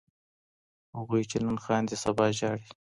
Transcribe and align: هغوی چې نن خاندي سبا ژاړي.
هغوی 0.97 1.21
چې 1.29 1.37
نن 1.45 1.57
خاندي 1.65 1.95
سبا 2.03 2.25
ژاړي. 2.37 2.67